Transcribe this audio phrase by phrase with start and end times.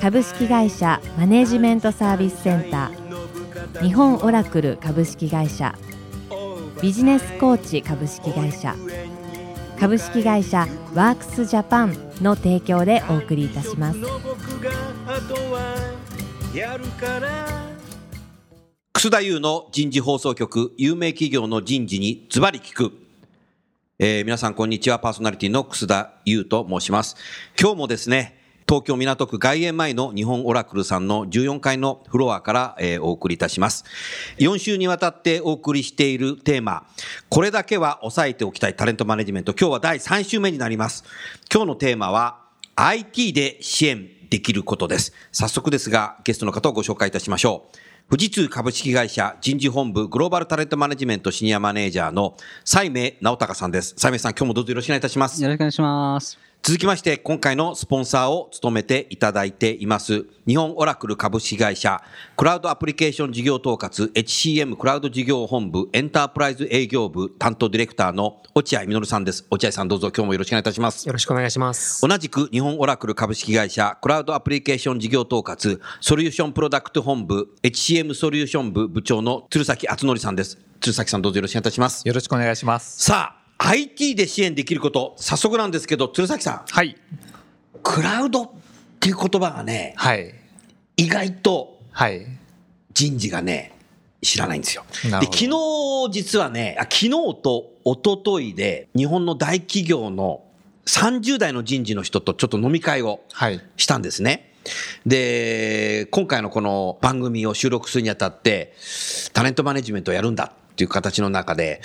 [0.00, 3.82] 株式会社マネジメントサービスセンター。
[3.82, 5.74] 日本オラクル株式会社。
[6.80, 8.74] ビジネスコーチ株式会社。
[9.80, 13.98] 株式会社ワークスジャパンの提供でお送りいたします。
[18.92, 20.72] 楠田優の人事放送局。
[20.76, 22.92] 有名企業の人事にズバリ聞く。
[23.98, 24.98] えー、皆さんこんにちは。
[24.98, 27.16] パーソナリティの楠田優と申します。
[27.58, 28.35] 今日もですね
[28.68, 33.84] 東京港区外苑前の日本オラクルさんの14階のフロアから、えー、お送りいたします。
[34.38, 36.84] 4週にわたってお送りしているテーマ、
[37.28, 39.52] これだけは押さえておきたいタレントマネジメント。
[39.52, 41.04] 今日は第3週目になります。
[41.52, 42.40] 今日のテーマは
[42.74, 45.12] IT で支援できることです。
[45.30, 47.76] 早速ですが、ゲストの方をご紹介いたしましょう。
[48.10, 53.94] 富士通株式会社人事本部グローバルタレントマネジメントシニアマネージャーの西明直隆さんです。
[53.96, 55.40] 西明さん、今日もどうぞよろしくお願いいたします。
[55.42, 56.45] よろしくお願いします。
[56.66, 62.02] 続きまして、今回のスポンサーを務めていただいています、日本オラクル株式会社、
[62.36, 69.46] クラウドアプリケーション事業統括、HCM クラウド事業本部、エンタープライズ営業部担当ディレクターの落合実さんです。
[69.48, 71.06] 落合さんどうぞ今日もよろしくお願いいたします。
[71.06, 72.02] よろしくお願いします。
[72.02, 80.58] 同じく日本オラクル株式会社、クラウドアプリケーション事業統括、ソリューションプロダクト本部、HCM ソリューション部部長の鶴崎敦則さんです。
[80.80, 82.02] 鶴崎さんどうぞよろしくお願いいたします。
[82.08, 83.04] よろしくお願いします。
[83.04, 86.64] さあ、IT で支援できること、早速なんですけど、鶴崎さん。
[86.68, 86.96] はい。
[87.82, 88.50] クラウドっ
[89.00, 90.34] ていう言葉がね、はい、
[90.96, 91.78] 意外と
[92.92, 93.72] 人事がね、
[94.22, 94.84] 知らないんですよ。
[95.02, 95.50] で昨日
[96.10, 100.42] 実はね、昨日と一昨日で日本の大企業の
[100.86, 103.20] 30代の人事の人とちょっと飲み会を
[103.76, 104.30] したんですね。
[104.30, 104.42] はい
[105.06, 108.74] で、今回のこの番組を収録するにあたって、
[109.32, 111.80] タレントマネジメントをやるんだっていう形の中で、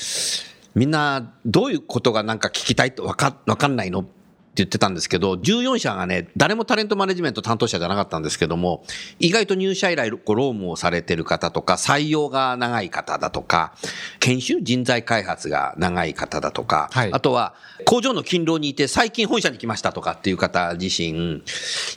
[0.75, 4.05] みんなどういうことがなんか聞きたいってわかわかんないの？
[4.53, 8.83] 言ってたんですけど、14社がね、誰もタレントマネジメント担当者じゃなかったんですけども、
[9.17, 13.73] 意外と入社以来、こう、労務をされてる方とか、採用が長い方だとか、
[14.19, 17.55] 研修人材開発が長い方だとか、はい、あとは、
[17.85, 21.43] 工場の勤労にいて、最近本社に来ましたとかっていう方自身、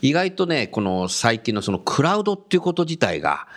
[0.01, 3.49] 意外とね、この最近のそのクラウドっていうこと自体が、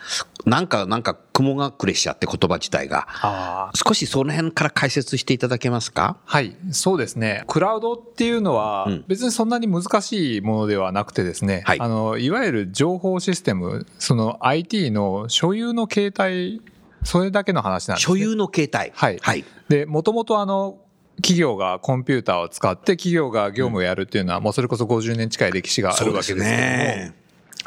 [0.47, 3.71] なんか、なんか雲隠れしちゃって言葉自体が。
[3.75, 6.17] 少しその辺から解説していただけますか？
[6.25, 7.43] はい、そうですね。
[7.47, 16.61] クラウドっていうのは、別にそんなに難しいものではなくてですね、はい、あの、いわゆる情報システム、その IT の所有の形態、
[17.03, 18.91] それだけの話なんです、ね、所有の形態。
[18.95, 19.19] はい。
[19.21, 19.45] はい。
[19.69, 20.79] で、もともとあの、
[21.17, 27.15] 企業がコンピューターを使って企業が業務をやるっていうのは、もうそれこそ50年近い歴史があるわけですけども、ね、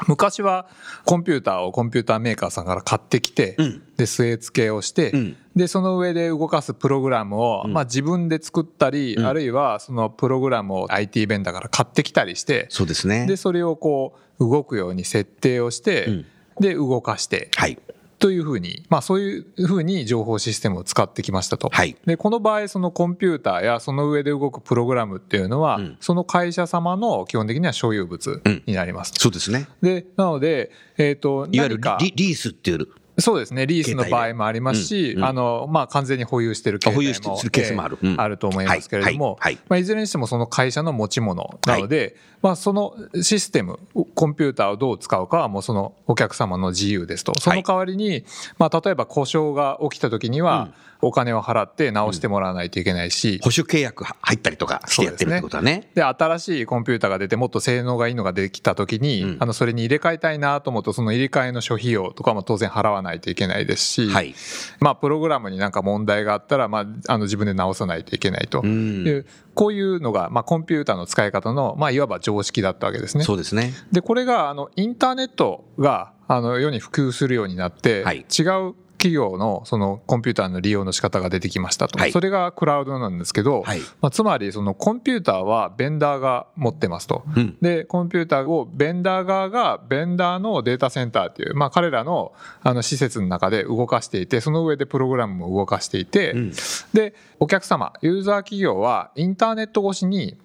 [0.07, 0.67] 昔は
[1.05, 13.25] コンピューターをコンピューターメーカーさんから買ってきて、うん、で、据え付けをして、うん、で、その上で動かすプログラムを、うん、まあ自分で作ったり、あるいはそのプログラムを IT ベンダーから買ってきたりして、そうですね。
[13.27, 16.25] で、それをこう、動くように設定をして、
[16.59, 17.77] で、動かして、はい。
[18.21, 21.69] というふうに、まあそういうふうに情報システムを使ってきましたと。
[21.71, 21.97] はい。
[22.05, 29.09] で、この場合、そのコンピューターやその上で動くプログラムっていうのは、うん、その会社様の基本的には所有物になります。
[29.09, 29.67] うん、そうですね。
[29.81, 32.87] で、なので、えっ、ー、と、いわゆるリリースっていう
[33.21, 33.65] そうですね。
[33.65, 37.13] リースの場合もありますし、うんうん、あの、まあ、完全に保有してる携帯も。
[37.13, 37.97] 保有してるケースもある。
[38.01, 39.39] うん、あると思いますけれども、
[39.69, 43.79] まあ、いずれにしてもその会社の持ち物なので、はい、まあ、そのシステム、
[44.15, 47.39] コンピューターをどう使うかはもうそのお客様の自由ですと。
[47.39, 48.25] その代わりに、
[48.57, 50.69] まあ、例えば故障が起きた時には、
[51.01, 55.89] お金を払って直してもらわないといけないし、保守契約入ったりとかしてやってるってことだね。
[55.95, 64.33] で、ね、新しいコンピューターが出てもっと性能がいいのができた時に、うん、あの、それに入れ替えたいなと思うと、その入れ替えの諸費用とかも当然払わないといけないですし、はい、
[64.79, 73.23] まあ、プログラムになんか問題があったら、まあ、あの、自分で直さないといけないという、こういうのが、まあ、コンピューターの使い方の、まあ、いわば常識だったわけですね。
[73.23, 73.73] そうですね。
[73.91, 96.51] で、これが、あの、インターネットが、あの、世に普及するようになって、はい、違う企業のそのコンピューターの利用の仕方が出てきましたと、はい、それがクラウドなんですけど、はい、まあ、つまりそのコンピューターはベンダーが持ってますと、うん、でコンピューターをベンダー側がベンダーのデータセンターっていう、まあ、彼らのあの施設の中で動かしていてその上でプログラムも動かしていて、うん、
[96.93, 100.37] でお客様ユーザー企業はインターネット越しに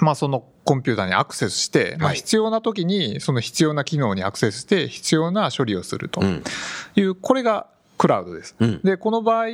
[0.00, 6.22] まあ、そのコンピューターにアクセスして、まあ、必要な時にその必要な機能にアクセスして必要な処理をすると
[6.94, 7.66] いう、これが
[7.98, 8.56] クラウドです。
[8.58, 9.46] うん、で、この場合、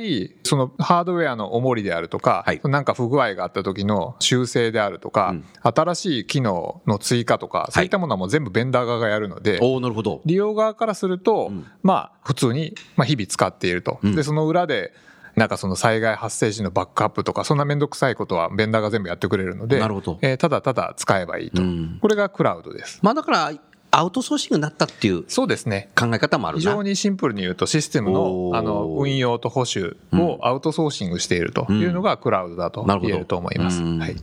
[0.43, 10.21] そのハードウェアの重りであるとか、はい、なんか不具合があった時の修正であるとか、うん、新しい機能の追加とか、そういったものはもう全部ベンダー側がやるので、おなるほど。
[10.25, 13.99] 利用側からすると、うん、まあ、普通に、まあ、日々使っていると。
[14.03, 14.93] で、その裏で、
[15.35, 20.17] なんかその災害発生時のバックアップとか、そんな面倒くさいことはベンダーが全部やってくれるので、なるほど。
[20.21, 21.61] えー、ただただ使えばいいと、
[21.99, 22.99] これがクラウドです。
[23.01, 23.51] まあ、だから
[23.97, 25.89] アウトソーシングになったっていうそうですね。
[25.95, 33.81] 考え方もある非常にシンプルに言うとシステムのあの運用と保守をアウトソーシングしているというのがクラウドだと言えると思います。
[33.81, 34.15] はい、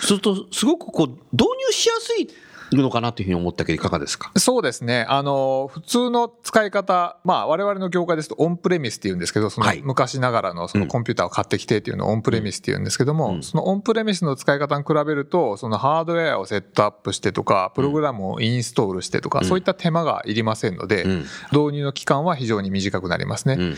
[0.00, 2.28] するとすごくこう導入しやすい
[2.76, 4.32] るのかなというふうに思ったけどいかがですか？
[4.36, 5.06] そうですね。
[5.08, 21.04] あの普通の使い方まあ我々の業界ですとオンプレミスっていうんですけどその昔ながらのそのコンピューターを買ってきてっていうのをオンプレミスっていうんですけども、うん、そのオンプレミスの使い方に比べるとそのハードウェアをセットアップしてとかプログラムをインストールしてとか、そういった手間がいりませんので、
[21.52, 23.74] 導入の期間は非常に短くなりますね。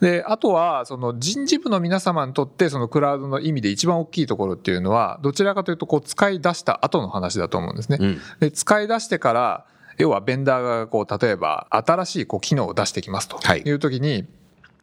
[0.00, 7.98] であとはその人事部の皆様にとってそのクラウドの意味で一番大きいところっていうのはどちらかというとこう使い出した後の話だと思うんですね。
[8.40, 9.66] で使い出してから
[9.98, 14.28] 要はベンダーがこう例えば新しいこう機能を出してきますという時に、はい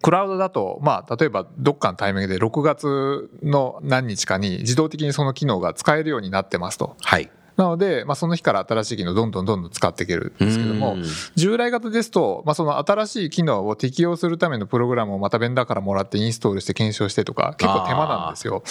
[0.02, 6.96] クラウドだと、まあ、例えばどっかのタイミングで6月の何日かに自動的にその機能が使えるようになってますと。
[7.02, 7.32] はい。
[7.58, 10.98] なので、まあ、その日から新しい機能をどんどんどんどん使っていけるんですけども、
[11.36, 18.64] 従来型ですと、まあ、その新しい機能を適用するためのプログラムをまたベンダーからもらってインストールして検証してとか、結構手間なんですよ。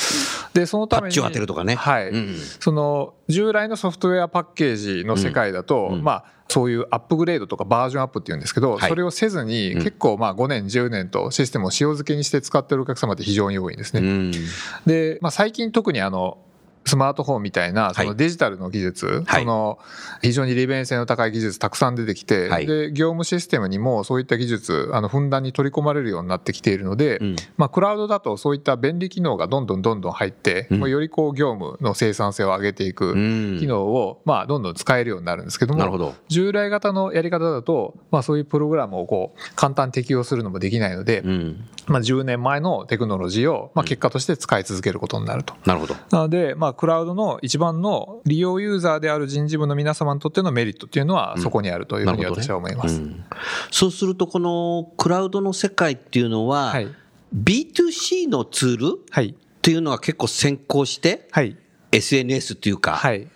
[0.52, 1.10] で、そのために。
[1.10, 1.75] パッチを当てるとかね。
[1.76, 2.10] はい。
[2.10, 14.31] うん、その、従来のソフトウェアパッケージの世界だと、うん、まあ、そういうアップグレードとかバージョンアップっていうんですけど、それをせずに結構まあ5年10年とシステムを塩漬けにして使ってるお客様って非常に多いんですね。
[14.86, 16.38] で、まあ、最近特にあの
[16.86, 19.78] スマートフォンみたいなそのデジタルの技術、はい、その
[20.22, 36.14] 非常に利便性の高い技術たくさん出てきて、はい、で業務システムにもそういった技術あのふんだんに取り込まれるようになってきているので、うん、まあ、クラウドだとそういった便利機能がどんどんどんどん入って、うん、よりこう業務の生産性を上げていく機能を、まあ、どんどん使えるようになるんですけども、ど。
[36.28, 45.54] 従来型のやり方だと、まあ、そういうプログラムをこう簡単に適用するのもできないので、うん、まあ、10年前のテクノロジーを、まあ、結果として使い続けることになると。
[45.64, 45.94] なるほど。
[46.10, 52.98] なので、まあ、クラウドの一番の利用ユーザーである人事部の皆様にとってのメリットっていうのはそこにあるというふうに私は思います。
[52.98, 53.24] ねうん、
[53.70, 56.88] そうするとこのクラウドの世界っていうのは、はい、
[57.34, 61.56] B2C のツールっていうのは結構先行して、はい、
[61.92, 63.28] SNS っていうか、はい、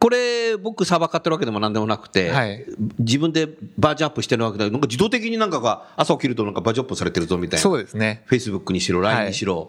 [0.00, 2.64] これ、僕、サーバー買ってるわけでもなんでもなくて、はい、
[2.98, 7.62] 自分でバージョンアップしてるわけで、なんか自動的になんかが朝起きるとなんかバージョンアップされてるぞみたいな。
[7.62, 8.24] そうですね。
[8.30, 9.66] Facebook にしろ、LINE にしろ、はい、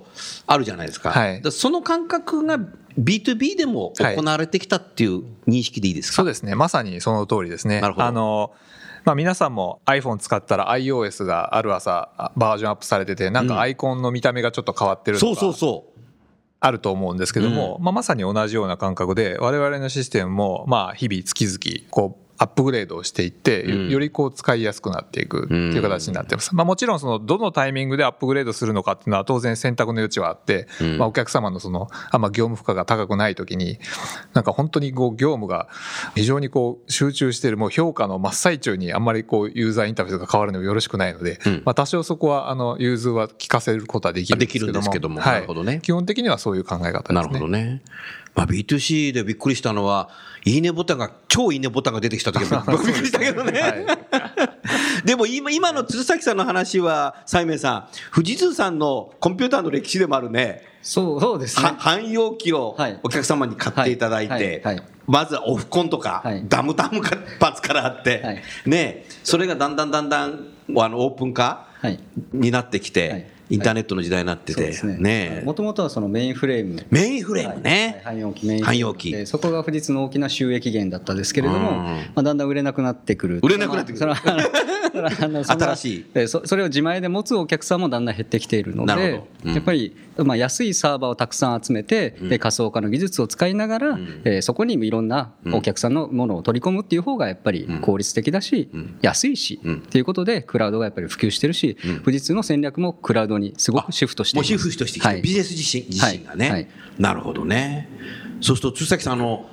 [0.48, 1.12] あるじゃないですか。
[1.12, 2.58] はい、その感覚が
[2.98, 6.56] B2B でも行われてきたっていう認識でいいですか、そうですね。
[6.56, 7.82] まさにその通りですね。
[7.82, 8.06] なるほど。
[8.06, 8.54] あの、
[9.04, 16.01] まあ、皆さんも iPhone 使ったら iOS がある朝バージョンアップされててなんかアイコンの見た目がちょっと変わってるとか、うん、そうそうそう
[16.64, 26.56] あると思うんですけども、うん、まあ、まさに同じような感覚で我々のシステムもまあ日々月々こうアップグレードをしていって、よりこう使いやすくなっていくっていう形になってます。
[26.56, 33.78] まあもちろんそのどのタイミングでアップグレードするのかっていうのは当然選択の余地はあって、まあお客様のそのあんま業務負荷が高くない時に、
[34.34, 35.68] なんか本当にこう業務が
[36.16, 45.80] 非常にこう集中しているもう評価の真っ最中にあんまりこうユーザーインターフェースが変わるのもよろしくないので、まあ多少そこはあの融通は聞かせることはできるんですけども、なるほどね。
[45.84, 47.16] 基本的にはそういう考え方ですね。
[47.16, 47.84] なるほどね。
[48.34, 50.10] まあ、B2C でびっくりしたのは、
[50.44, 53.62] いいねボタンが、超いいねボタンが出てきた時は びっくりしたけどね。
[53.62, 53.86] はい、
[55.06, 60.66] でも今、今の鶴崎さんの話は、西明さん、富士通さんのコンピューターの歴史でもあるね。
[60.82, 61.74] そうそうですね。
[61.78, 64.64] 汎用機をお客様に買っていただいて、
[65.06, 71.68] まずはオフコンとか、ダムダム活発からあって、ね、それがだんだんだんだんあのオープン化
[72.34, 75.42] になってきて、インターネットの時代になってて、ね。
[75.46, 76.86] もともとはそのメインフレーム。
[76.90, 84.12] メインフレームね、汎用機メイン汎用機そこが富士通の大きな収益源だったですけれども、まあ、だんだん売れなくなってくる売れなくなってくる。
[84.92, 86.28] 新しい。
[86.28, 104.48] そそれを自前で持つお客さんもだんだん減ってきているので、やっぱり、まあ、安いサーバーをたくさん集めて、うん、仮想化の技術を使いながら、うん、えー、そこにいろんなお客さんのものを取り込むっていう方がやっぱり効率的だし、うん、安いし、っていうことでクラウドがやっぱり普及してるし、富士通の戦略もクラウドにすごくシフトしています。
[104.48, 106.68] シフトしてきて、はい、ビジネス自身自身がね、はい、
[107.00, 107.90] なるほどね。
[108.42, 109.50] そうすると鶴崎さんあの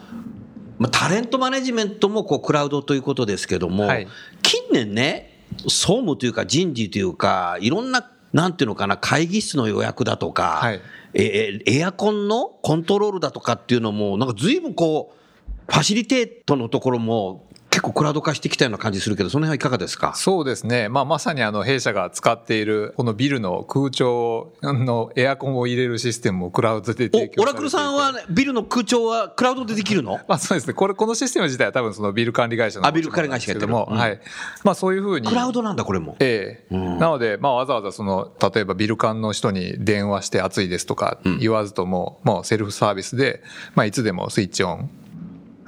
[0.78, 4.06] まあ、タレントマネジメントもこうクラウドということですけども、はい、
[4.42, 10.80] 近年ね、総務というか人事というか、いろんななんていうのかな、会議室の予約だとか、はい、
[11.14, 20.12] えエアコンのコントロールだとかっていうのも、なんか随分こう、ファシリテートのところも結構クラウド化してきたような感じするけど、その辺はいかがですか？
[20.14, 30.18] そうですね、まあ、まさにあの弊社が使っているこのビルの空調の エアコンを入れるシステムをクラウドで提供オラクルさんはビルの空調はクラウドでできるの？
[30.28, 34.20] まあそうですね、これこのシステム自体は多分そのビル管理会社のあビル管理会社がやってるも、うん、はい。
[34.64, 35.28] まあ、そういうふうに。
[35.28, 36.16] クラウドなんだ、これも。
[36.20, 36.74] ええ。
[36.74, 43.42] ーうん、なので、まあ、わざわざその例えばビル管の人に電話して暑いですとか言わずとも、もうセルフサービスで、
[43.74, 44.90] まあ、いつでもスイッチオン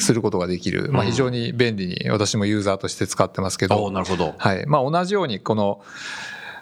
[0.00, 4.34] することができる、まあ、非常に便利に私もユーザーとして使ってますけど、なるほど。
[4.36, 4.66] はい。
[4.66, 5.80] まあ、同じようにこの、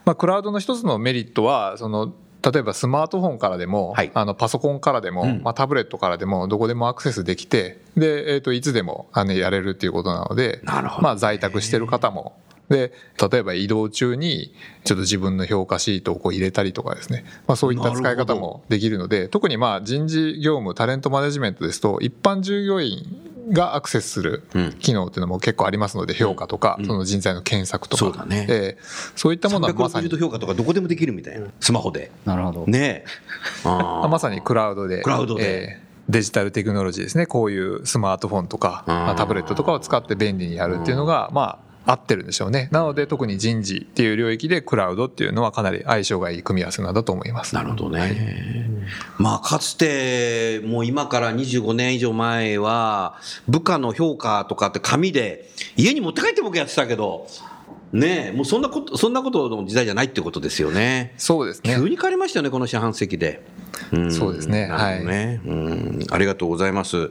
[0.05, 2.13] まあ、クラウドの一つのメリットはその
[2.53, 12.37] 例えばスマートフォンからでも、はい、あのパソコンからでも、うん、まあ、タブレットからでもどこでもアクセスできてで、えー、といつでもあのやれるっていうことなのでまあ、在宅してる方も。
[12.69, 12.93] で
[13.31, 14.53] 例えば移動中に
[14.85, 24.43] ちょっと自分の評価シートをこう入れたりとかですね、まあ、そういった使い方もできるので特にまあ人事業務タレントマネジメントですと一般従業員がアクセスする
[24.81, 30.09] 機能っていうのも結構ありますので、評価とか、その人材の検索とか、そうだね、えー、そういったものはまさに。
[30.09, 32.11] 評価とかどこでもできるみたいな、スマホで。
[32.25, 32.67] なるほど。
[32.67, 33.05] ね
[33.65, 35.03] まさにクラウドで。
[35.03, 35.81] クラウドで。
[35.81, 37.27] えーデジタルテクノロジーですね。
[37.27, 42.69] こういうスマートフォンとか、まあ、タブレットとかを使って便利にやるっていうのがまあ合ってるんでしょうね。
[42.71, 47.55] なので特に人事っていう領域でクラウドっていうのはかなり相性がいい組み合わせなんだと思います。
[47.55, 48.01] なるほどね。
[48.01, 48.13] はい、
[49.17, 53.17] まあかつてもう今から25年以上前は
[53.49, 57.27] 部下の評価とかって紙で家に持って帰って僕やってたけど
[57.93, 61.15] ねえ、もうそんなこと、そんなことの時代じゃないってことですよね。
[61.17, 61.75] そうですね。
[61.75, 63.43] 急に変わりましたよね、この四半世紀で。
[63.93, 64.67] うん、そうですね。
[64.67, 65.05] はい。
[65.05, 66.07] ね、うん。
[66.11, 67.11] ありがとうございます。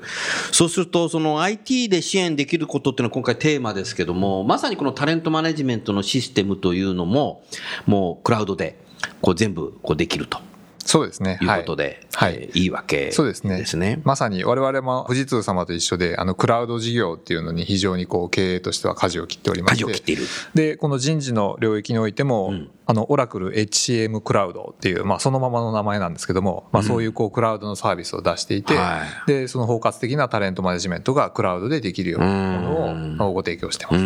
[0.52, 7.44] そうすると、その IT で支援できることっていうのは今回テーマですけども、まさにこのタレントマネジメントのシステムというのも、
[7.88, 8.78] もうクラウドで、
[9.22, 10.40] こう全部こうできると。
[10.88, 11.38] そうですね。
[11.42, 13.16] いうことで、はい、えー、いいわけですね。
[13.16, 14.02] そうですね。
[14.06, 19.84] まさに我々も富士通様と一緒で、あの、クラウド事業っていうのに非常にこう、経営としては舵を切っておりまして。
[19.84, 20.24] 舵を切っている。
[20.56, 33.98] で、この人事の領域においても、うん、あの、オラクル HCM クラウドっていう、まあ、そのままの名前なんですけども、まあ、そういうこう、クラウドのサービスを出していて、うんはい、で、その包括的なタレントマネジメントがクラウドでできるようなものをご提供してます。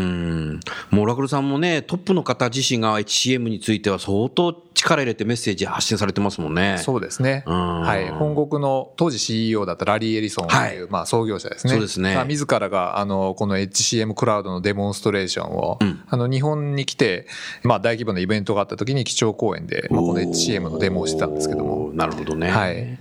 [0.89, 6.70] もうオラクルさんもね、トップの方自身が HCM については相当力入れてメッセージ発信されてますもんね。
[6.77, 7.43] そうですね。
[7.45, 8.09] はい。
[8.09, 11.73] 本国の当時 CEO だったラリー・エリソンという、はい、まあ創業者ですね。
[11.73, 12.23] そうですね。
[12.27, 17.27] 自らが、あの、この HCM クラウドのデモンストレーションを、うん、あの、日本に来て、
[17.63, 21.91] まあ大規模なイベントがあった時に基調講演で、まあ、この HCM のデモをしてたんですけども。
[21.93, 22.49] なるほどね。
[22.49, 22.97] はい。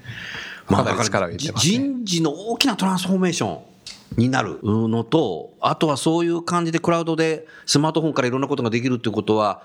[0.68, 3.70] まあ、かなり力を入れてます、ね、人事の大きなトランスフォーメーション。
[4.16, 9.62] になるのと、あとはそういう感じでクラウドでスマートフォンからいろんなことができるっていうことは、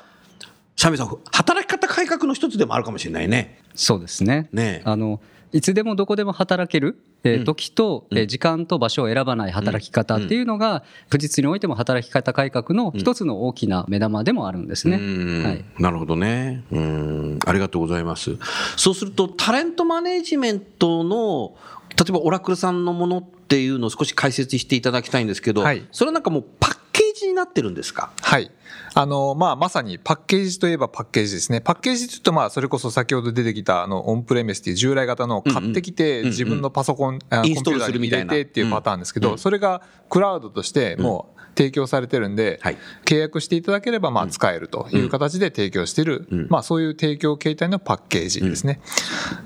[0.76, 1.70] シャミさん、働き
[2.16, 3.60] 方改革の一つでもあるかもしれないね。
[3.76, 4.48] そうですね。
[4.52, 5.20] ねあの
[5.52, 14.98] いつでもどこでも働ける、えー、時と、えー、時間と場所を選ばない働き方っていうのが、富士通においても働き方改革の一つの大きな目玉でもあるんですね。
[14.98, 16.64] はい、なるほどね。
[16.72, 17.40] うん。
[17.46, 18.38] ありがとうございます。
[18.76, 21.56] そうすると、タレントマネジメントの、
[21.98, 28.12] 例えばオラクルさんのものっていうのを少し解説していただきたいんですけど、はい、それはなんかもうパッケージになってるんですか？
[28.22, 28.50] はい。
[28.94, 31.60] あの、まあ、まさにパッケージといえばパッケージですね。
[31.60, 48.82] パッケージというと、まあ、それこそ先ほど出てきた、あの、オンプレミスっていう従来型の買ってきて、自分のパソコン、コンピューターに入れてっていうパターンですけど、それがクラウドとしてもう、提供されてるんで、はい、契約していただければまあ使えるという形で提供している、うん、まあ、そういう提供形態のパッケージですね。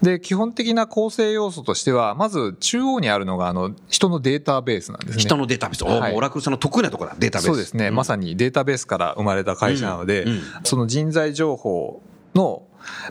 [0.02, 5.22] うん、で基本的な構成要素としてはまず中央にあるのがあの人のデータベースなんですね。
[5.22, 7.16] 人のデータベース、はい、オラクルさんの得意なところだ。
[7.20, 7.46] データベース。
[7.48, 10.26] そうですね、うん、まさにデータベースから生まれた会社なので、
[10.64, 12.02] その人材情報
[12.36, 12.64] の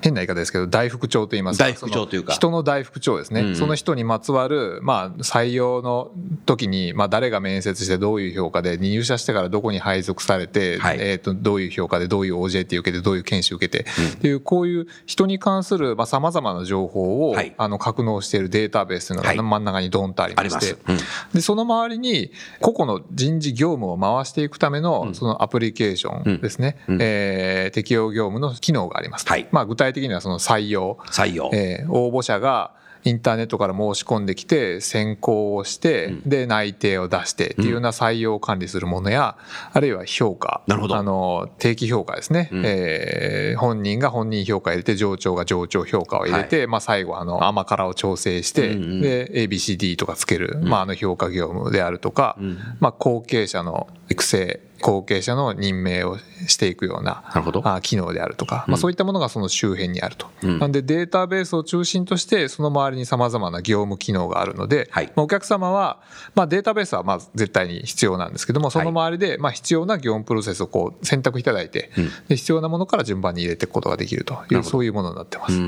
[0.02, 1.64] 変な言い方ですけど、大副長と言いますか。
[1.64, 2.32] 大副長というか。
[2.32, 3.40] 人の大副長ですね。
[3.40, 3.48] うん。
[3.48, 6.10] うん、その人にまつわる、まあ、採用の
[6.46, 20.98] 時に、まあ、誰が面接してどういう評価で、入社してからどこに配属されて、はい、えっ、ー、と、どういう評価で、どういう OJT 受けて、どういう研修受けて、うん、っていう、こういう人に関する、まあ、様々な情報を、はい、あの、格納しているデータベースのが真ん中にドンとありまして、うん、
[21.34, 29.28] で、その周りに、個々の人事業務を回していくための、そのアプリケーションですね、うん、えー、適用業務の機能があります。
[29.28, 30.98] はい、まあ、具体的にはその採用。
[31.10, 31.50] 採用。
[31.52, 32.72] えー、応募者が、
[33.04, 39.36] インターネットから申し込んできて選考をして、うん、で内定を出してっていうような採用を管理するものや、
[39.72, 40.62] あるいは評価。
[40.68, 52.36] あの定期評価ですね、うん、えー、本人が本人評価を入れて上長が上長評価を入れて、はい、まあ、最後あの甘辛を調整して、で ABCD とかつける、まあ、あの評価業務であるとか、
[52.80, 57.24] まあ、後継者の育成後継者の任命をしていくような
[57.64, 66.00] な機能であるとか、まあ、そういったものがその周辺にあると、うん、なんでデータベースを中心としてその周りにさまざまな業務機能があるので、はい、まあ、お客様は、
[66.34, 75.58] まあ、データベースはまあ絶対に必要なんですけどもその周りでまあ必要な業務プロセスをこう選択いただいて、うん、で必要なものから順番に入れていくことができるというそういうものになってます。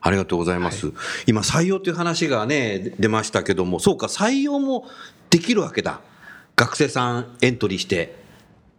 [0.00, 0.94] ありがとうございます、はい、
[1.26, 4.86] 今採用という話がね出ましたけどもそうか採用も
[5.30, 6.00] できるわけだ
[6.56, 8.16] 学生さんエントリーして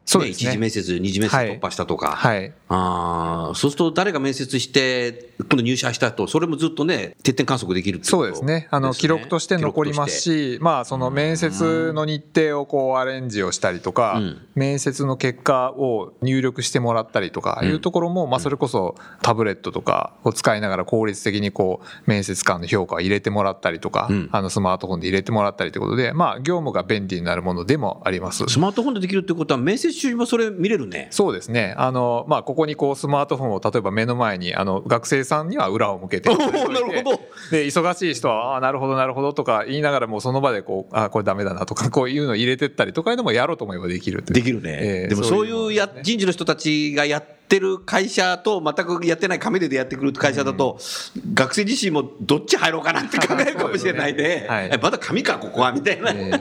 [0.05, 28.43] そうですね、一次面接、二次面接突破したとか、はい、あそうすると誰が面接して、今度入社したと、それもずっとね、徹底観測できるそうですね、あの記録として残りますし、まあ、その面接の日程をこうアレンジをしたりとか、うん、面接の結果を入力してもらったりとかいうところも、うん、まあ、それこそタブレットとかを使いながら効率的にこう面接官の評価を入れてもらったりとか、うん、あのスマートフォンで入れてもらったりということで、まあ、業務が便利になるものでもあります。
[28.47, 31.07] スマートフォンでできるってことは、面接中にもそれ見れるね。
[31.11, 31.73] そうですね。
[31.77, 36.29] あの、まあ、ここにこうスマートフォンを例えば目の前に、あの、学生さんには裏を向けて。
[36.35, 37.21] なるほど。
[37.51, 44.77] で、忙しい人は、ああ、なるほど、なるほどとか言いながらもその場でこう、ああ、これダメだなとか、こういうのを入れてったりとかでもやろうと思えばできるできるね。
[44.81, 50.79] えー、でもそういうや人事の人たちがやってる会社と全くやってない紙でやってくる会社だと、
[51.15, 54.47] うん、学生自身もどっち入ろうかなって考えるかもしれないで、ね。
[54.47, 56.31] はい、まだ紙かここはみたいな、え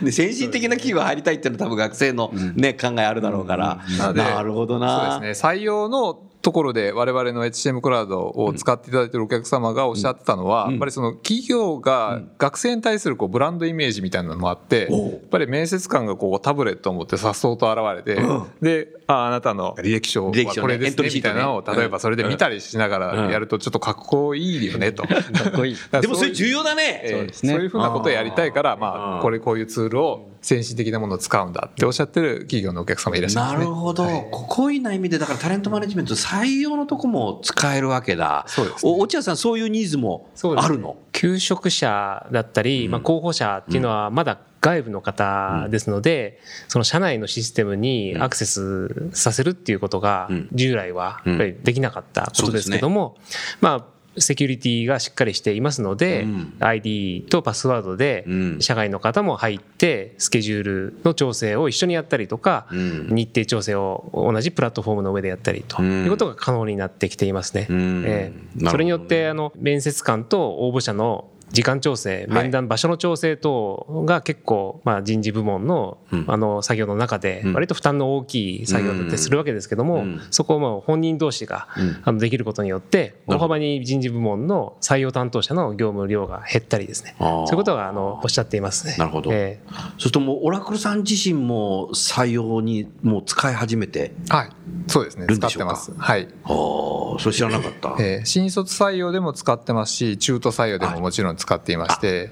[0.00, 18.22] ー、で 先進的な企業入りたいっていうのは多分学生のね、考えあるだろうから、うん、なるほどなそうですね採用のところで我々の HCM クラウドを使っていただいているお客様がおっしゃってたのは、やっぱりその企業が学生に対するこうブランドイメージみたいなのもあって、やっぱり面接官がこうタブレットを持ってさっそうと現れて、
[18.62, 25.02] で、ああなたの履歴書はこれですねみたいなのを例えばそれで見たりしながらやるとちょっとかっこいいよねと。
[25.02, 25.16] か
[25.48, 25.76] っこいい。
[26.00, 27.28] でもそれ重要だね。
[27.32, 33.58] そういうふうなことをやりたいから、まあこれこういうツールを先進的なものを使うんだっておっしゃってる企業のお客様いらっしゃいますね。
[33.58, 34.04] なるほど。
[34.04, 38.44] はい、こういうな意味で、だからタレントマネジメント採用のとこも使えるわけだ。
[38.48, 53.18] そうです、ね、落合さん、そういうニーズもあるの、ね、求職者だったり、まあ、候補者っていうのはまだ外部の方ですので、その社内のシステムにアクセスさせるっていうことが従来はやっぱりできなかったことですけども、
[53.60, 58.26] まあセキュリティがしっかりしていますので、うん、ID とパスワードで
[58.60, 67.66] 社外の方も入ってスケジュールの調整を一緒にやったりとか、うん、日程調整を同じプラットフォームの上でやったりということが可能になってきていますね。
[67.70, 81.68] えー、それによってあの面接官と応募者の時間調整、面談場所の調整等が結構、まあ、人事部門のあの作業の中で、割と負担の大きい作業だってするわけですけども、そこをまあ本人同士が
[82.04, 88.96] あのできることによって、大幅に人事部門の採用担当者の業務量が減ったりですね、そういうことがあのおっしゃっていますね。
[88.98, 89.30] なるほど。
[89.32, 94.50] えー、そうするともう、オラクルさん自身も採用にもう使い始めてはい、
[94.86, 95.92] そうですね、使ってます。
[95.96, 96.28] はい。
[96.44, 97.96] ああ、それ知らなかった。
[97.98, 102.30] えー、新卒採用でも使ってますし、中途採用でももちろん使っていまして。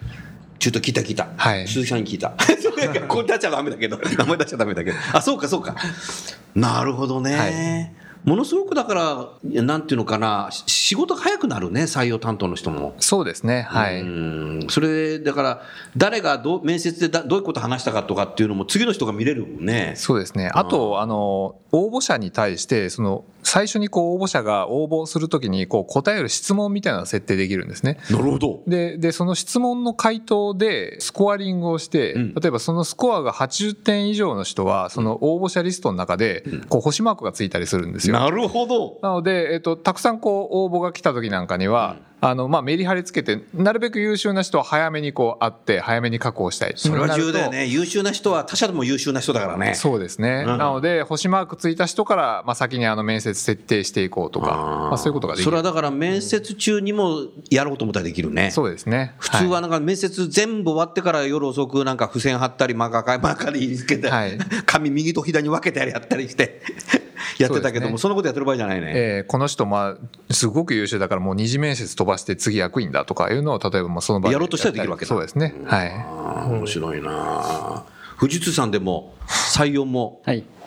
[0.58, 1.28] ちょっと聞いた聞いた。
[1.36, 1.68] はい。
[1.68, 2.30] 鈴木さんに聞いた。
[3.08, 4.96] これ出しちゃダメだけど、 名前出しちゃダメだけど。
[5.12, 5.74] あ、そうかそうか。
[6.54, 7.36] なるほどね。
[7.36, 8.94] はいものすごくだか
[9.44, 12.96] ら、なんていうのかな、仕事が早くなるね、採用担当の人も。
[12.98, 14.04] そうですね、はい。
[14.68, 15.62] それ、だから、
[15.96, 19.92] 誰がど面接でだどういうこと話したかとかっていうのも、次の人が見れるもんね。
[19.94, 20.50] そうですね。
[20.54, 27.98] あと、あの、応募者に対して、その、最初にこう応募者が応募するときにこう答える質問みたいなの設定できるんですね。
[28.10, 28.62] なるほど。
[28.66, 38.18] で、で、その質問の回答でスコアリングをして、うん、例えばそのスコアが80点以上の人は、その応募者リストの中で、こう星マークがついたりするんですよ。
[38.18, 38.98] なるほど。
[39.02, 46.72] なので、えっと、たくさんこう応募が来た時なんかには、あの、まあ、メリハリつけて、なるべく優秀な人は早めにこう会って、早めに確保したい。
[46.76, 47.66] それは重要だよね。
[47.66, 49.74] 優秀な人は他社でも優秀な人だからね。
[49.74, 50.44] そうですね。
[50.46, 55.44] うん、なので、星マークついた人から、まあ、先にあの面接設定していこうとか、まあ、そういうことができる。
[55.44, 58.50] それはだから面接中にもやろうと思ったらできるね。
[58.50, 59.14] そうですね。
[59.18, 66.62] 普通はなんか面接全部終わってから夜遅くなんか付箋貼ったり、マーカー、マーカーで入り付けて、はい、紙右と左に分けてやったりして。
[67.38, 68.92] やってたけども、ね、そのことやってる場合じゃないね。
[68.94, 75.08] えー、この人、まあ、すごく優秀だから、もう二次面接飛ばして次役員だとかいうのを、例えばまあその場でやろうとしたらできるわけだ。
[75.08, 75.54] そうですね。
[75.64, 75.92] はい。
[76.50, 77.84] 面白いな。
[78.18, 80.22] 富士通さんでも採用も、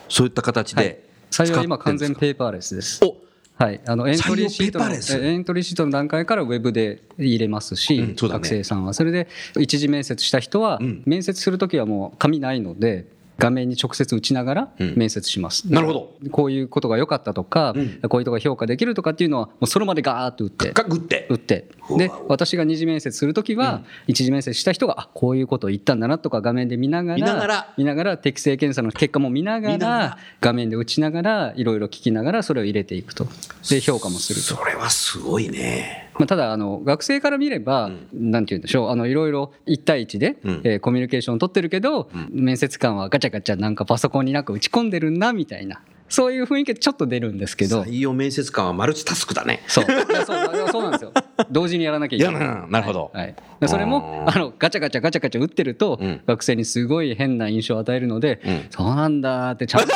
[0.07, 0.97] そういった形で、はい、
[1.31, 3.03] 採用は今完全ペーパーレスです。
[3.03, 3.15] お
[3.59, 9.27] はい、あのエントリーシートのエントリーシートの段階からウェブで入れますし、うんね、学生さんはそれで
[9.59, 13.05] 一次面接した人は、面接する時はもう紙ないので
[13.39, 16.13] 画面に直接打ちながら面接します、うん、なるほど。
[16.31, 21.27] こういうことが良かったとか、うん、こういうとこが評価できるとかっていうのはもうその場でガーッと打って打って。
[21.29, 21.67] 打って。
[21.97, 27.73] で私が二次面接する時は、一次面接した人があこういうことを言ったんだなとか画面で見ながら見ながら。
[27.77, 30.17] 見ながら適正検査の結果も見ながら。
[30.41, 33.27] 画面で打ちながらいろいろ聞きながらそれを入れていくと。
[33.69, 34.55] で評価もすると。
[34.55, 45.81] それはすごいねまあ、ただあの学生から見れば、うん、なんて言うんでしょうあのいろいろ1対1で、うん、えー、コミュニケーションを取ってるけど、うん、面接官はガチャガチャなんかパソコンになんか打ち込んでるんだみたいな。
[46.09, 47.83] そういう雰囲気ちょっと出るんですけど。
[47.83, 49.61] 採用面接官はマルチタスクだね。
[49.67, 49.85] そう。
[49.85, 51.13] そうそうなんですよ。
[51.51, 52.71] 同時にやらなきゃいけない。
[52.71, 59.89] なるほど、はい、はい、それもあのガチャガチャガチャガチャ打ってると、学生にすごい変な印象を与えるので、そうなんだってちゃんと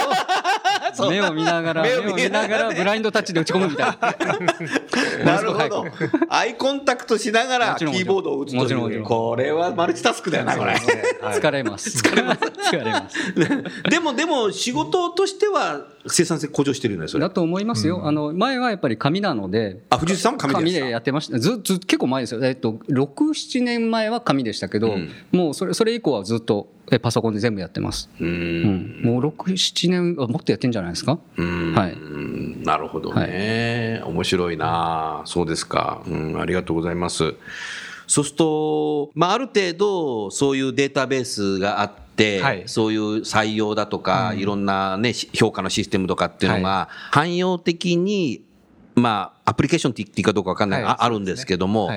[1.09, 3.97] 目を見ながら目を見ながらブラインドタッチで打ち込むみたい
[5.25, 5.25] な。
[5.37, 5.85] なるほど。
[6.29, 9.03] アイコンタクトしながらキーボードを打つという。
[9.03, 10.73] これはマルチタスクだよなこれ。
[10.73, 11.97] 疲れます。
[11.97, 12.41] 疲れます。
[12.75, 13.83] 疲れます。
[13.89, 17.21] でもでも仕事としては生産性向上してるよねそれ。
[17.21, 18.01] だと思いますよ。
[18.05, 19.79] あの前はやっぱり紙なので。
[19.89, 21.39] あ藤井さん紙紙でやってました。
[21.39, 22.43] ずず結構前ですよ。
[22.43, 24.95] えっと六七年前は紙でしたけど、
[25.31, 26.67] もうそれそれ以降はずっと
[27.01, 28.09] パソコンで全部やってます。
[28.19, 31.17] うん,、もう六七年もっとやってんじゃないですか？
[31.37, 32.65] はい。
[32.65, 35.21] なるほどね、はい、面白いな。
[35.25, 36.01] そうですか。
[36.07, 37.33] うん、ありがとうございます。
[38.05, 48.43] そうすると、まあ、ある程度そういうデータベースがあって、はい、そういう採用だとか、うん、いろんな、ね、評価のシステムとかっていうのが、汎用的に、
[48.95, 51.89] まあ、アプリケーションって言っていいかどうか分かんない、はい、あるんですけども、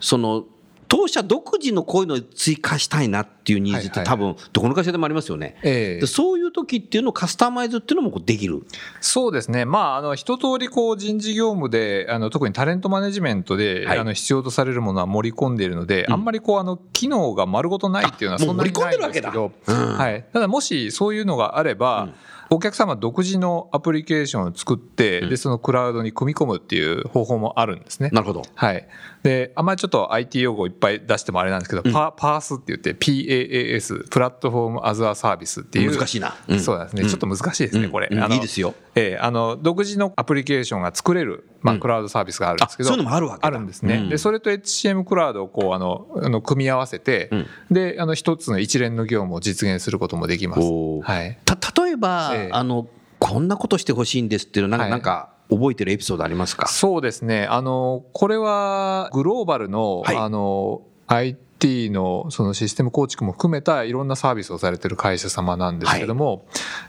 [0.00, 0.44] その
[0.92, 8.66] 当社独自のこういうのを追加したいなっていうニーズって多分どこの会社でもありますよね、えー、そういう時っていうのをカスタマイズっていうのもできる。
[9.00, 9.64] そうですね。
[9.64, 22.14] まああの一通りこう人事業務であの特にタレントマネジメントで、はい、あの必要とされるものは盛り込んでいるので、うん、あんまりこうあの機能が丸ごとないっていうのはそんなにないんですけど、うん、はい、ただもしそういうのがあれば、うん。
[22.52, 28.10] お客様独自のアプリケーションを作って、でそのクラウドに組み込むっていう方法もあるんですね。
[28.12, 28.42] なるほど。
[28.54, 28.86] はい。
[29.22, 35.92] で、あんまりちょっと IT 用語いっぱい出してもあれなんですけど、うん、パパースって言って PAAS、プラットフォームアズアサービスっていう。
[35.92, 36.34] 難しいな。
[36.48, 37.04] うん、そうですね。
[37.04, 38.08] ちょっと難しいですね、これ。
[38.10, 38.74] あのいいですよ。
[38.94, 42.88] えー、あの、独自のアプリケーションが作れる、まあ、クラウドサービスがあるんですけど。
[42.88, 44.08] そういうのもあるわけあるんですね。
[44.08, 47.30] で、それと HCM クラウドをこう、あの、あの組み合わせて、
[47.70, 50.62] で、あの、一つの一連の業務を実現することもできます。
[50.62, 51.38] はい。
[51.44, 52.88] た、例えば、えー、あの、
[53.20, 56.66] こんなことしてほしいんですっていうのなんか、なんか覚えてるエピソードありますか？
[56.68, 57.46] そうですね。
[57.46, 66.40] あの、これはグローバルの、はい、あの、IT のそのシステム構築も含めたいろんなサービスをされてる会社様なんですけども、はい、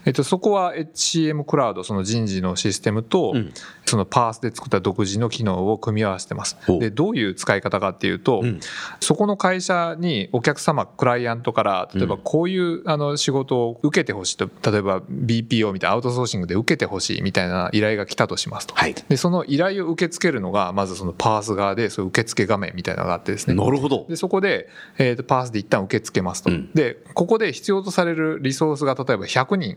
[0.06, 3.52] えっと、そこは HCM クラウド、その人事のシステムと、うん、
[3.86, 6.56] そのパースで作った独自の機能を組み合わせてます。
[6.80, 8.60] で、どういう使い方かっていうと、うん、
[9.00, 18.74] そこの会社にお客様、クライアントから、例えばこういうあの仕事を受けてほしいと、例えば BPO みたいなアウトソーシングで受けてほしいみたいな依頼が来たとしますと。
[18.74, 23.54] はい、で、その依頼を受け付けるのが、まずそのパース側で、そ受付画面みたいなのがあってですね。
[23.54, 24.06] なるほど。
[24.08, 24.68] で、そこで、
[24.98, 29.76] えー、とパースで一旦受け付けますと、うん、でここで必要とされるリソースが例えば100人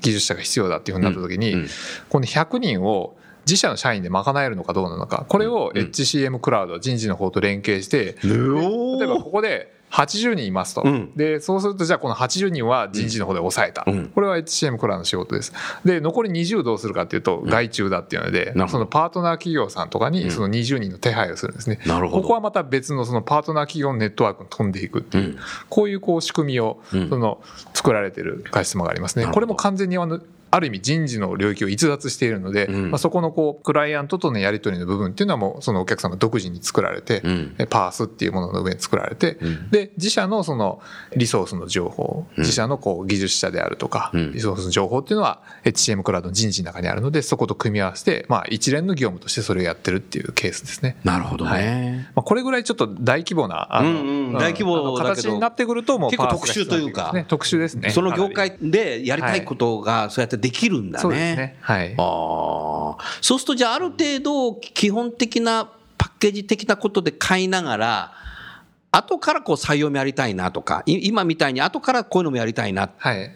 [0.00, 1.68] 技術者が必要だっていうふうになった時に、うんうん、
[2.08, 3.16] この100人を
[3.48, 5.24] 自社の社員で賄えるのかどうなのか。
[5.26, 15.52] これを HCM クラウド人事の方と連携して、例えばここで80人いますと、うん、でそうするとじゃあこの80人は人事の方で抑えた、うん、これは HCM クラの仕事です。
[15.84, 22.22] で残り20どうするかっていうと外注だっていうので、うん、そのパートナー企業さんとかにその20人の手配をするんですね、なるほど。
[22.22, 25.38] ここはまた別のそのパートナー企業のネットワークに飛んでいくっていう、
[25.70, 27.40] こういうこう仕組みをその
[27.72, 29.26] 作られてる会社様がありますね。
[29.26, 40.80] これも完全にあのある意味人事の領域を逸脱しているので、うん、まあ、そこのこうクライアントとのやり取りの部分っていうのはもうそのお客様独自に作られて、うん、パースっていうものの上に作られて、うん、で自社のその
[41.16, 50.96] リソースの情報自社のこう技術者であるとか、リソースの情報っていうのは HCM クラウドの人事の中にあるのでそこと組み合わせて、まあ、一連の業務としてそれをやってるっていうケースですね。
[51.04, 57.90] なるほどね、はい、まあ、これぐらいちょっと大規模なあの、うんうん、大規模形になってくるともう結構特殊というか、ね、特殊ですね。
[57.90, 61.08] その業界でやりたいことがそうやってできるんだね。
[61.10, 61.56] ですね。
[61.60, 61.94] はい。
[61.98, 63.18] ああ。
[63.20, 68.12] そうすると、じゃあ、ある程度、基本的なパッケージ的なことで買いながら、
[68.90, 72.92] 後からこう採用もやりたいなとか、今みたいに後からこういうのもやりたいなっ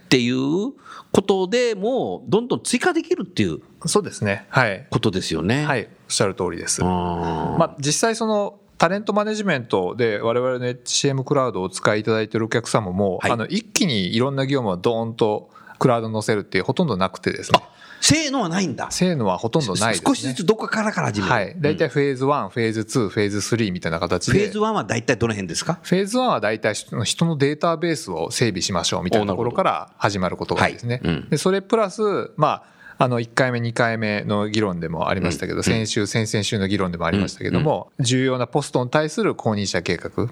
[0.08, 0.72] ていう
[1.12, 3.60] ことでも、どんどん追加できるっていう。
[3.86, 4.46] そうですね。
[4.48, 4.86] はい。
[4.90, 5.64] ことですよね。
[5.66, 5.84] はい。
[5.84, 6.82] おっしゃる通りです。
[6.82, 15.50] まあ、実際その、タレントマネジメントで我々の HCM クラウドをお使いいただいているお客様も、はい、あの一気にいろんな業務をドーンと
[15.82, 17.58] クラウドに載せるってほとんどなくてですね。
[18.00, 18.88] せーのはないんだ。
[18.90, 21.32] せーのはほとんどないです、ね、少しずつどこからから始める。
[21.32, 21.56] はい。
[21.58, 24.38] 大体フェーズ1、フェーズ2、フェーズ3みたいな形で。
[24.38, 25.80] フェーズ1は大体どの辺ですか？
[25.82, 31.00] フェーズ1は大体人のデータベースを整備しましょうみたいなところから始まることがですね。
[31.02, 32.64] はいうん、でそれプラス、ま
[32.98, 40.28] あ、あの1回目2回目の議論でもありましたけど、先週先々週の議論でもありましたけども、重要なポストに対する公認者計画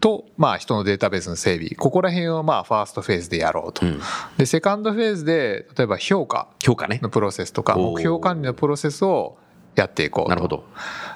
[0.00, 1.70] と、まあ、人のデータベースの整備。
[1.70, 4.00] ここら辺をまあファーストフェーズでやろうと、うん、
[4.36, 6.48] でセカンドフェーズで例えば評価。
[7.02, 9.36] のプロセスとか、目標管理のプロセスを
[9.76, 10.64] やっていこうなるほど。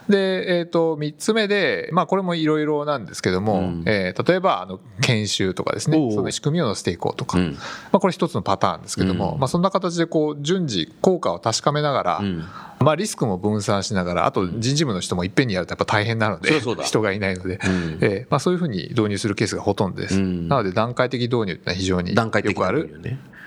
[0.08, 6.10] で、えー、と3つ目で、まあ、これもいろいろなんですけども、うん、えー、例えばあの研修とかですね。
[6.12, 7.58] その仕組みを乗せていこうとか、うん、ま
[7.94, 12.22] あ、これ一つのパターンですけども、うん、まあ、そんな形でこう順次効果を確かめながら、
[12.80, 23.00] まあ、リスクも分散しながらあと人事部の人もいっぺんにやるとやっぱ大変なので、人がいないので、うん、えー、まあ、そういうふうに導入するケースがほとんどです、なので段階的導入ってのは非常によくある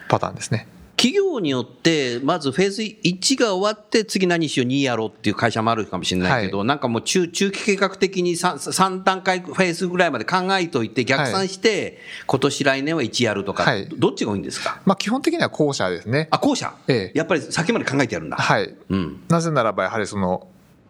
[0.09, 0.67] パターンですね。
[0.97, 11.93] 企業によって、まずフェーズ1が終わって、次何しよう、2やろうっていう会社もあるかもしれないけど、はい、なんかもう中中期計画的に 3, 3段階フェーズぐらいまで考えといて、逆算して、はい、
[12.25, 16.29] 今年来年は1やるとか、はい、どっちが多いんですか、まあ、基本的には後者ですね。
[16.31, 18.37] あ、後者、ええ、やっぱり先まで考えてやるんだ。
[18.37, 18.73] はい。
[18.89, 20.47] うん、なぜならば、やはりその、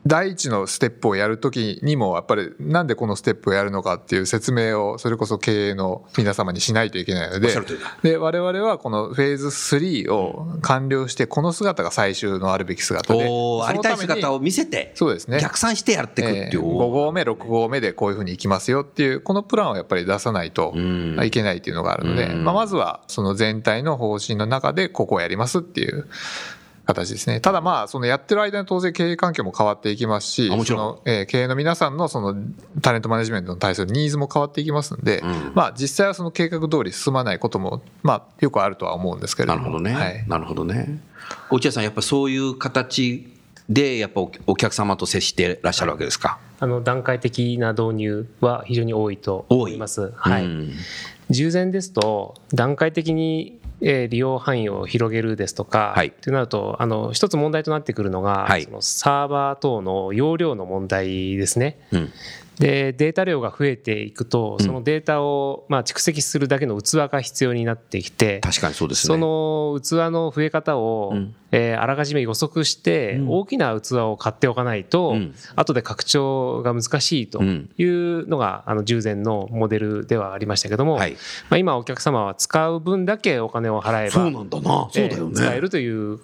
[0.08, 7.50] 第一のステップをやるときにもやっぱりなんでこのステップをやるのかっていう説明をそれこそ経営の皆様にしないといけないので
[8.04, 15.40] で我々はこのフェーズ3を完了してこの姿が最終のあるべき姿でありたい姿を見せてそうですね。
[15.40, 20.74] 逆算してやっていくっていう、えー、5合目6合目でこういうふうにいきますよっていうこのプランをやっぱり出さないと
[21.24, 26.08] いけないっていうのがあるので、まあ、まずはその全体の方針の中でここをやりますっていう
[26.88, 27.42] 形ですね。
[27.42, 32.36] ただまあ、そのやってる間に当然経営環境も変わっていきますし、もちろんの、えー、経営の皆さんのその
[32.82, 39.60] タレントマネジメントに対するニーズも変わっていきますんで、うん、まあ実際はその計画通り進まないことも、まあよくあるとは思うんですけれども。
[39.60, 39.94] なるほどね。
[39.94, 41.00] はい、なるほどね。
[41.52, 43.34] 落合さん、やっぱそういう形
[43.68, 46.40] で、やっぱお客様と接してらっしゃるわけですか？
[46.60, 50.14] あの段階的な導入は非常に多いと思います。
[50.16, 50.46] はい。
[50.46, 50.72] うん、
[51.30, 61.80] 従前ですと段階的にえ利用範囲を広げるですとか、はい、となるとあの一つ問題となってくるのが、はい、そのサーバー等の容量の問題ですね。
[61.92, 62.12] うん、
[62.60, 69.14] でデータ量が増えていくとそのデータをまあ蓄積するだけの器が必要になってきて確かにそうですね。
[69.14, 71.14] その器の増え方を、
[71.52, 75.16] えあらかじめ予測して大きな器を買っておかないと、
[75.56, 81.06] 後で拡張が難しいというのがあの従前のモデルではありましたけども、ま
[81.52, 84.90] あ、今お客様は使う分だけお金を払えばそうなんだな。
[84.92, 85.36] そうだよね。
[85.36, 86.20] 使えるという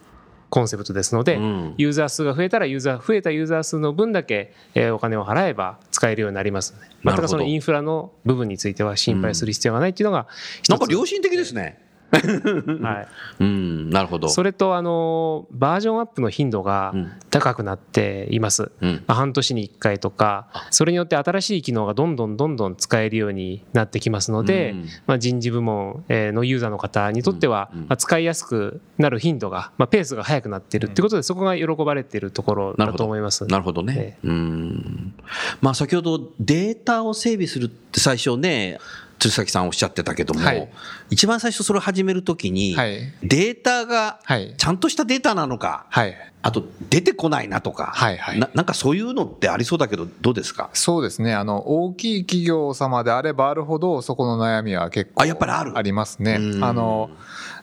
[0.53, 6.75] コンセプトですので、うん、ユーザー数が増えたらユーザー増えたユーザー数の分だけ、えお金を払えば使えるようになります。
[6.75, 10.27] ので、またそのインフラの部分については心配する必要がないっていうのが、
[10.69, 11.79] なんか良心的ですね。
[12.13, 13.07] はい、
[13.39, 14.29] うん、なるほど。
[14.29, 16.93] それとあのバージョンアップの頻度が
[17.29, 33.45] 高くなっています、うん、まあ、半年に1回とかそれによって新しい機能がどんどんどんどん使えるようになってきますので、うん、まあ、人事部門のユーザーの方にとっては、まあ、使いやすくなる頻度が、まあ、ペースが速くなっているっていうことでそこが喜ばれているところだと思います。
[33.47, 35.13] なるほどね、えー、うん。
[35.61, 38.79] まあ、先ほどデータを整備するって最初ね
[39.23, 40.69] 鶴崎さんおっしゃってたけども、はい、
[41.09, 44.19] 一番最初それを始めるときに、はい、データが
[44.57, 50.69] ちゃんとしたデータなのか、はい、あと出てこないなとか、はいはい、ななんかそういうのってありそうだけどどうですか？
[50.73, 51.33] そうですね。
[51.33, 56.39] あの大きい企業様であればあるほどそこの悩みは結構ありますね。
[56.61, 57.09] あの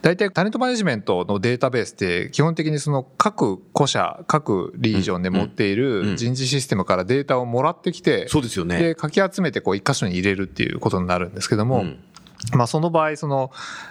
[0.00, 8.78] 大体タレントマネジメントのデータベースって基本的にその各個社各リージョンで持っている人事システムからデータをもらってきて、そうですよね。
[8.78, 11.84] でかき集めてこう一箇所に入れるっていうことになるんですけども、
[12.54, 13.50] まあ、その場合その、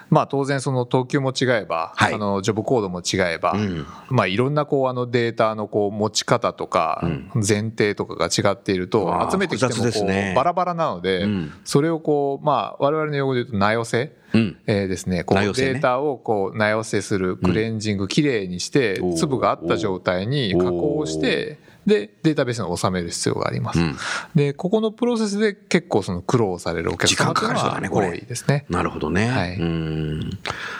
[0.09, 7.01] まあ、当然その等級も違えば、はい、あのジョブコードも違えば、うん、まあ、いろんなこうあのデータのこう持ち方とか
[7.35, 11.27] 前提とかが違っていると、集めてきてもこうバラバラなので、
[11.63, 14.57] それをこう、まあ、我々の用語で言うと名寄せ、うん。
[14.67, 15.23] えー、ですね。
[15.23, 21.57] こうデータをこう名寄せするクレンジングきれいにして粒があった状態に加工して
[21.89, 23.97] でデータベースに収める必要があります、うん、
[24.35, 28.65] でここのプロセスで結構その苦労されるお客様というのは多いですね。
[28.69, 30.29] なるほどね、はい、うん。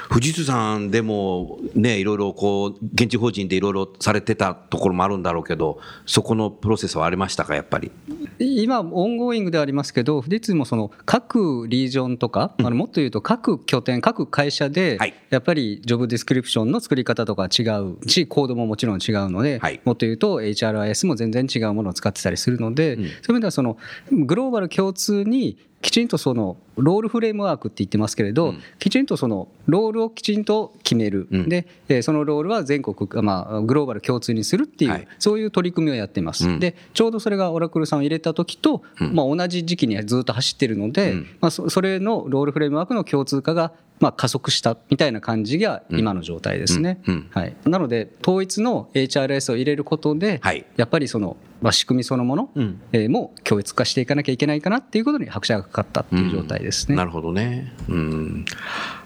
[0.10, 7.92] 富士通さんでもねいろいろこう現地法人でいろいろされてたところもあるんだろうけどそこのプロセスはありましたかやっぱり？
[8.40, 14.98] 今 ongoing でありますけど富士通もその各リージョンとか、うん、あのもっと言うと各拠点各会社で
[15.30, 23.78] やっぱりジョブディスクリプションの作り方とか違うしコードももちろん違うので、はい、もっと言うと HRIS も全然違うものを使ってたりするので、うん、そういう意味ではその
[24.12, 38.84] グローバル共通にきちんとそのロールフレームワークって言ってますけれど、うん、きちんとそのロールをきちんと決める、うん、で、えそのロールは全国、まあ、グローバル共通にするっていう、はい、そういう取り組みをやってます、うん、でちょうどそれがオラクルさんを入れた時と、
[39.14, 47.00] まあ、同じ時期にずっと走ってるので、まあ、それのロールフレームワークの共通化がまあ、加速したみたいな感じが今の状態ですね。
[47.32, 56.94] はい、なので統一の HRS を入れることで、はい、やっぱりそのまあ、仕組みそのもの、うん、えー、も教育化していかなきゃいけないかなっていうことに拍車がかかったっていう状態ですね。
[56.94, 58.46] うん、なるほどね、うん。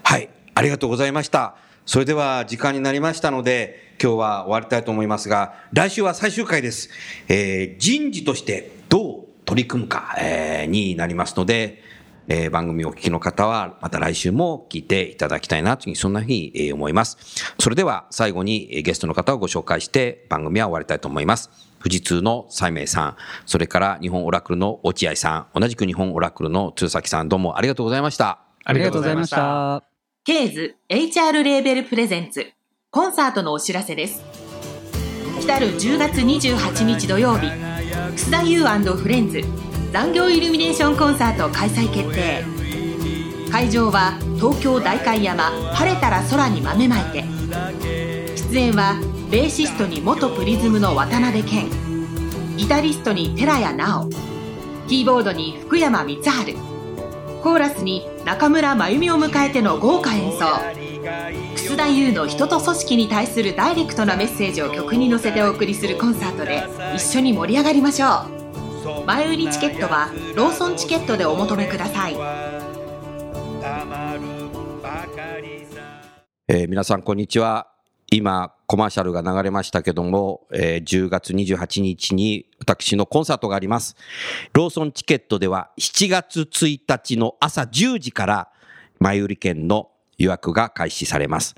[0.03, 1.55] はい、ありがとうございました。
[1.85, 6.89] それでは時間になりましたので、今日は終わりたいと思いますが、来週は最終回です。
[7.27, 11.81] えー、人事としてどう取り組むか、えー、になりますので、
[12.27, 17.17] えー、番組をお聞きの方は、また来週も聞いていただきたいなという、そんなふうに思います。
[17.59, 21.49] それでは最後にゲストの方をご紹介して番組は終わりたいと思います。
[21.79, 28.39] 富士通の西明さん、それから日本オラクルの落合さん、同じく日本オラクルの鶴崎さん、どうもありがとうございました。
[28.63, 29.83] ありがとうございました。
[30.23, 32.47] ケーズ HR レーベルプレゼンツ
[32.89, 34.23] コンサートのお知らせです。
[35.45, 37.51] 来る10月28日土曜日、
[38.15, 39.41] 楠田優フレンズ
[39.93, 42.43] 残業イルミネーションコンサート開催決定。
[43.51, 47.23] 会場は東京代官山晴れたら空に豆まいて。
[48.35, 51.69] 出演はベーシストに元プリズムの渡辺謙。
[52.57, 54.09] ギタリストに寺谷直。
[54.87, 56.57] キーボードに福山光晴。
[57.43, 60.39] コーラスに中村真由美を迎えての豪華演奏。
[61.55, 66.63] 楠田優の人と組織に対するダイレクトなメッセージを曲に乗せてお送りするコンサートで
[66.95, 68.07] 一緒に盛り上がりましょ
[68.39, 68.42] う。
[69.05, 72.15] 前売りチケットはローソンチケットでお求めください、
[76.49, 77.69] えー、皆さんこんにちは
[78.11, 83.95] 今、コマーシャルが流れましたけども、えー、10月28日に私のコンサートがあります。
[84.53, 88.49] ローソンチケットでは7月1日の朝10時から
[88.99, 91.55] 前売り券の予約が開始されます。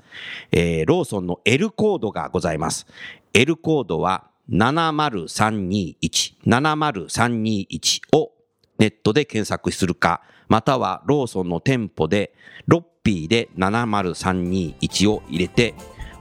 [0.50, 2.86] えー、ローソンの L コードがございます。
[3.34, 8.32] L コードは70321、70321を
[8.78, 12.32] ネットで検索するか、またはローソンの店舗で
[12.66, 15.74] ロッピーで70321を入れて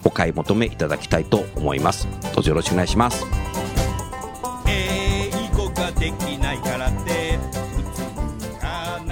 [0.04, 2.08] お買い求めいただきたいと思います。
[2.34, 3.26] どうぞよろしくお願いします。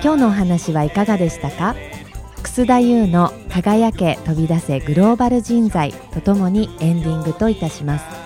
[0.03, 1.75] 今日のお話はいかがでしたか？
[2.41, 8.22] 楠田優の輝け飛び出せグローバル人材とともにエンディングといたします。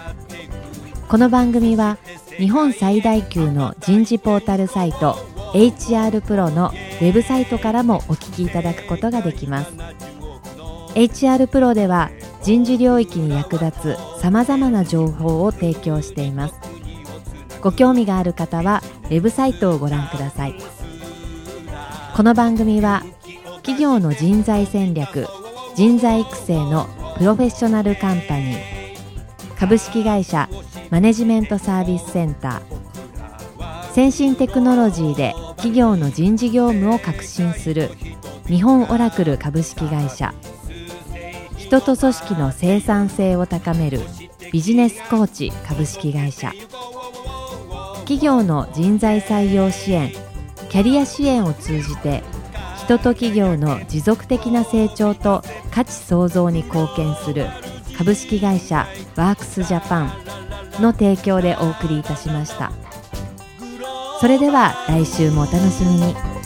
[1.09, 1.97] この番組は
[2.37, 5.13] 日本最大級の人事ポータルサイト
[5.53, 9.71] HR プロのウェブサイトからもお聞きいただくことができます。
[10.95, 12.11] HR プロでは
[12.43, 16.55] 人事領域に役立つさまざまな情報を提供しています。
[17.61, 20.55] ご興味がある方はウェブサイトをご覧ください。
[22.15, 23.03] この番組は
[23.57, 25.27] 企業の人材戦略
[25.73, 28.77] 人材育成のプロフェッショナルカンパニー
[29.57, 30.49] 株式会社
[30.89, 33.93] マネジメントサービスセンター。
[33.93, 37.89] 先進テクノロジーで企業の人事業務を革新する
[38.45, 40.33] 日本オラクル株式会社。
[41.57, 43.99] 人と組織の生産性を高める
[44.53, 46.53] ビジネスコーチ株式会社。
[48.01, 50.13] 企業の人材採用支援
[50.69, 52.23] キャリア支援を通じて
[52.77, 57.47] 人と企業の持続的な成長と価値創造に貢献する
[57.97, 60.11] 株式会社ワークスジャパン。
[60.81, 62.71] の提供でお送りいたしました
[64.19, 66.36] それでは来週もお楽しみに。